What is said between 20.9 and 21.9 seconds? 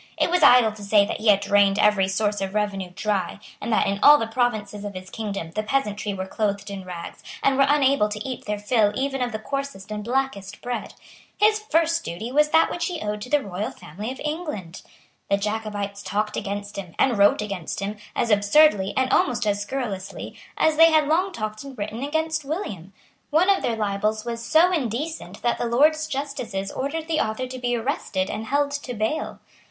long talked and